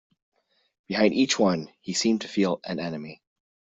[0.87, 3.21] Behind each one he seemed to feel an enemy.